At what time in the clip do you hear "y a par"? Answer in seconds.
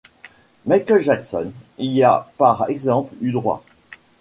1.77-2.65